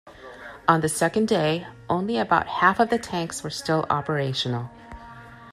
[0.67, 4.71] On the second day, only about half of the tanks were still operational.